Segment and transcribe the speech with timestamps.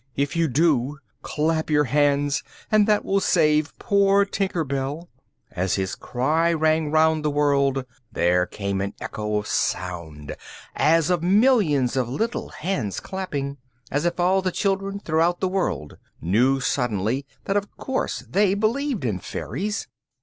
[0.15, 5.09] If you do, clap your hands, and that will save poor Tinker Bell."
[5.51, 10.35] As his cry rang round the world, there came an echo of sound
[10.75, 13.57] as of millions of little hands clapping,
[13.91, 19.05] as if all the children throughout the world knew suddenly that of course they believed
[19.05, 19.87] in fairies.